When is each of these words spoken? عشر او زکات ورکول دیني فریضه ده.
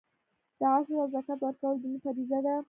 عشر 0.73 0.93
او 1.01 1.07
زکات 1.15 1.39
ورکول 1.43 1.75
دیني 1.81 1.97
فریضه 2.03 2.39
ده. 2.45 2.55